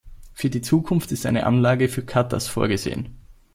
[0.33, 3.17] Für die Zukunft ist eine Anlage für Kattas vorgesehen.